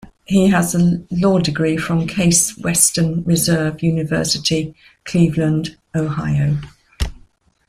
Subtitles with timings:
[0.25, 4.73] He has a law degree from Case Western Reserve University,
[5.05, 6.57] Cleveland, Ohio.